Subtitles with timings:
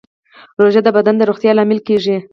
[0.61, 2.17] روژه د بدن د روغتیا لامل کېږي.